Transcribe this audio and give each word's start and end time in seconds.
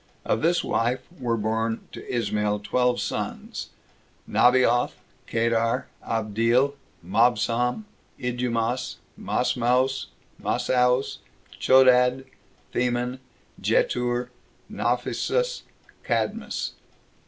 Of 0.25 0.41
this 0.41 0.63
wife 0.63 1.01
were 1.19 1.37
born 1.37 1.87
to 1.91 2.03
Ismael 2.11 2.57
twelve 2.61 2.99
sons; 2.99 3.69
Nabaioth, 4.27 4.93
Kedar, 5.27 5.85
Abdeel, 6.03 6.73
Mabsam, 7.05 7.85
Idumas, 8.19 8.95
Masmaos, 9.15 10.07
Masaos, 10.41 11.19
Chodad, 11.59 12.25
Theman, 12.73 13.19
Jetur, 13.61 14.29
Naphesus, 14.71 15.61
Cadmas. 16.03 16.71